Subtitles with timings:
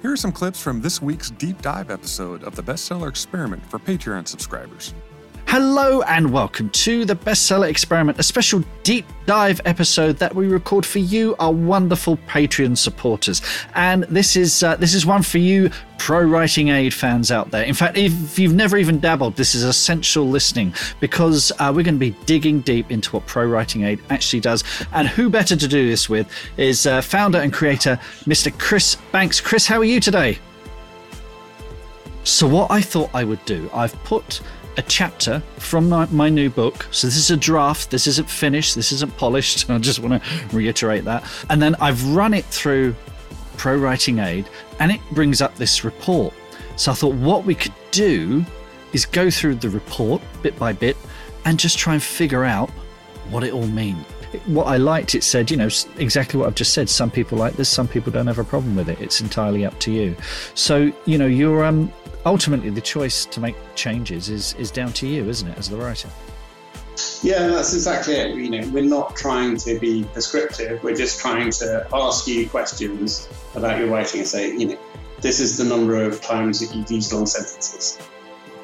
[0.00, 3.80] Here are some clips from this week's deep dive episode of the Bestseller Experiment for
[3.80, 4.94] Patreon subscribers.
[5.50, 10.84] Hello and welcome to the Bestseller Experiment, a special deep dive episode that we record
[10.84, 13.40] for you, our wonderful Patreon supporters.
[13.74, 17.64] And this is uh, this is one for you, ProWritingAid fans out there.
[17.64, 21.94] In fact, if you've never even dabbled, this is essential listening because uh, we're going
[21.94, 24.62] to be digging deep into what ProWritingAid actually does.
[24.92, 28.56] And who better to do this with is uh, founder and creator, Mr.
[28.58, 29.40] Chris Banks.
[29.40, 30.38] Chris, how are you today?
[32.24, 34.42] So, what I thought I would do, I've put
[34.78, 36.86] a chapter from my, my, new book.
[36.92, 37.90] So this is a draft.
[37.90, 38.76] This isn't finished.
[38.76, 39.68] This isn't polished.
[39.70, 41.24] I just want to reiterate that.
[41.50, 42.94] And then I've run it through
[43.56, 44.46] ProWritingAid
[44.78, 46.32] and it brings up this report.
[46.76, 48.44] So I thought what we could do
[48.92, 50.96] is go through the report bit by bit
[51.44, 52.70] and just try and figure out
[53.30, 54.04] what it all means.
[54.46, 56.88] What I liked, it said, you know, exactly what I've just said.
[56.88, 59.00] Some people like this, some people don't have a problem with it.
[59.00, 60.14] It's entirely up to you.
[60.54, 61.92] So, you know, you're um,
[62.28, 65.76] ultimately the choice to make changes is is down to you, isn't it, as the
[65.76, 66.10] writer?
[67.22, 68.36] Yeah, that's exactly it.
[68.36, 70.82] You know, we're not trying to be prescriptive.
[70.82, 74.78] We're just trying to ask you questions about your writing and say, you know,
[75.20, 77.98] this is the number of times that you've used long sentences.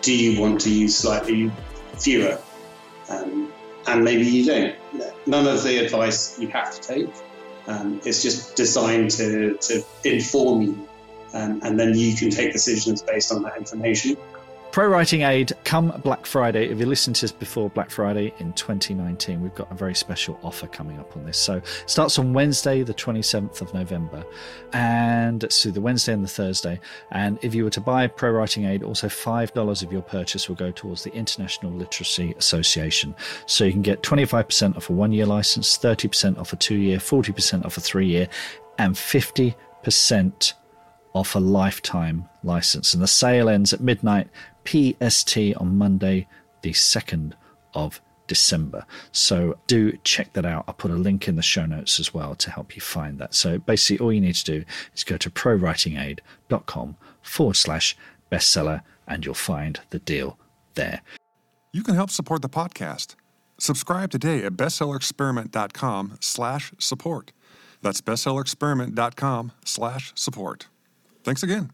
[0.02, 1.50] Do you want to use slightly
[1.98, 2.38] fewer?
[3.08, 3.52] Um,
[3.86, 4.76] and maybe you don't.
[5.26, 7.10] None of the advice you have to take.
[7.66, 10.88] Um, it's just designed to, to inform you
[11.34, 14.16] um, and then you can take decisions based on that information.
[14.74, 16.68] ProWritingAid, come Black Friday.
[16.68, 20.36] If you listened to this before Black Friday in 2019, we've got a very special
[20.42, 21.38] offer coming up on this.
[21.38, 24.24] So it starts on Wednesday, the 27th of November,
[24.72, 26.80] and so the Wednesday and the Thursday.
[27.12, 31.04] And if you were to buy ProWritingAid, also $5 of your purchase will go towards
[31.04, 33.14] the International Literacy Association.
[33.46, 36.98] So you can get 25% off a one year license, 30% off a two year,
[36.98, 38.26] 40% off a three year,
[38.78, 40.54] and 50%
[41.14, 42.92] off a lifetime license.
[42.92, 44.28] And the sale ends at midnight
[44.64, 46.26] PST on Monday,
[46.62, 47.32] the 2nd
[47.74, 48.84] of December.
[49.12, 50.64] So do check that out.
[50.66, 53.34] I'll put a link in the show notes as well to help you find that.
[53.34, 54.64] So basically, all you need to do
[54.94, 57.96] is go to prowritingaid.com forward slash
[58.30, 60.38] bestseller and you'll find the deal
[60.74, 61.02] there.
[61.72, 63.14] You can help support the podcast.
[63.58, 67.32] Subscribe today at bestsellerexperiment.com slash support.
[67.82, 70.68] That's bestsellerexperiment.com slash support.
[71.24, 71.70] Thanks again.